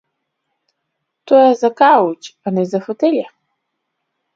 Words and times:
Тој 1.33 1.45
е 1.51 1.53
за 1.61 1.71
кауч, 1.83 2.33
а 2.47 2.59
не 2.59 2.67
за 2.75 2.85
фотеља. 2.89 3.25